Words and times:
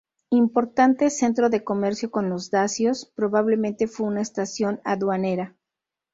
Importante 0.31 1.11
centro 1.11 1.51
de 1.51 1.63
comercio 1.63 2.09
con 2.09 2.27
los 2.27 2.49
dacios, 2.49 3.11
probablemente 3.15 3.85
fue 3.85 4.07
una 4.07 4.21
estación 4.21 4.81
aduanera. 4.83 5.55